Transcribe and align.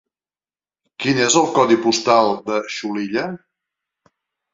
Quin 1.03 1.19
és 1.25 1.35
el 1.41 1.45
codi 1.57 1.77
postal 1.83 2.31
de 2.47 2.57
Xulilla? 2.77 3.27